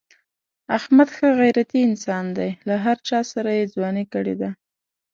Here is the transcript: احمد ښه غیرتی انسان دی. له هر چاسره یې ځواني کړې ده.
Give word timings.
احمد 0.77 1.09
ښه 1.15 1.27
غیرتی 1.39 1.79
انسان 1.89 2.25
دی. 2.37 2.49
له 2.67 2.75
هر 2.83 2.97
چاسره 3.09 3.51
یې 3.59 3.71
ځواني 3.73 4.05
کړې 4.13 4.35
ده. 4.41 4.49